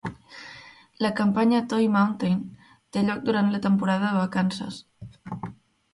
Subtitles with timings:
[1.05, 2.41] La campanya Toy Mountain
[2.97, 4.85] té lloc durant la temporada de vacances.